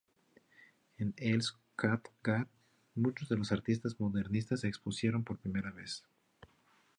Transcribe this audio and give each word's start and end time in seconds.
En 1.03 1.11
Els 1.31 1.49
Quatre 1.83 2.11
Gats, 2.29 2.49
muchos 2.95 3.29
de 3.29 3.37
los 3.37 3.51
artistas 3.51 3.99
modernistas 3.99 4.63
expusieron 4.63 5.23
por 5.23 5.37
primera 5.37 5.69
vez. 5.69 6.03